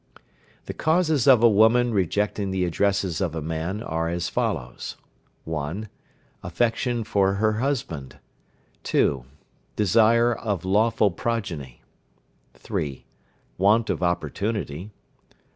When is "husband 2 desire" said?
7.59-10.33